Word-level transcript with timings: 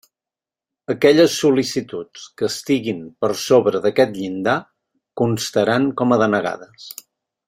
Aquelles 0.93 1.33
sol·licituds 1.41 2.23
que 2.41 2.47
estiguin 2.47 3.03
per 3.25 3.31
sobre 3.43 3.83
d'aquest 3.85 4.15
llindar, 4.23 4.59
constaran 5.23 5.87
com 6.01 6.17
a 6.17 6.23
denegades. 6.27 6.89